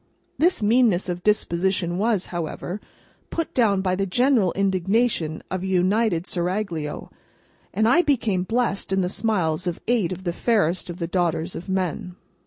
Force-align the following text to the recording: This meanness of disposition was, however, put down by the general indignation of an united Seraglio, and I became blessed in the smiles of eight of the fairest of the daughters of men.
This 0.39 0.63
meanness 0.63 1.09
of 1.09 1.21
disposition 1.21 1.99
was, 1.99 2.25
however, 2.33 2.81
put 3.29 3.53
down 3.53 3.81
by 3.81 3.93
the 3.95 4.07
general 4.07 4.51
indignation 4.53 5.43
of 5.51 5.61
an 5.61 5.67
united 5.69 6.25
Seraglio, 6.25 7.11
and 7.71 7.87
I 7.87 8.01
became 8.01 8.41
blessed 8.41 8.91
in 8.91 9.01
the 9.01 9.09
smiles 9.09 9.67
of 9.67 9.79
eight 9.87 10.11
of 10.11 10.23
the 10.23 10.33
fairest 10.33 10.89
of 10.89 10.97
the 10.97 11.05
daughters 11.05 11.55
of 11.55 11.69
men. 11.69 12.15